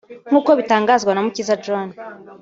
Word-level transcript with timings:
nk’uko 0.29 0.49
bitangazwa 0.59 1.11
na 1.13 1.21
Mukiza 1.25 1.55
John 1.63 1.87